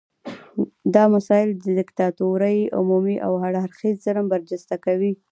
[0.93, 5.13] دا مسایل د دیکتاتورۍ عمومي او هر اړخیز ظلم برجسته کوي.